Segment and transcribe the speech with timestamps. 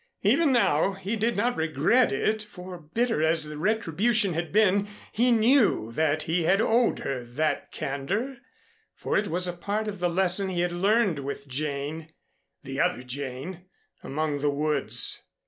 [0.23, 5.31] Even now he did not regret it; for bitter as the retribution had been, he
[5.31, 8.37] knew that he had owed her that candor,
[8.95, 12.11] for it was a part of the lesson he had learned with Jane
[12.63, 13.65] the other Jane
[14.01, 15.21] among the woods.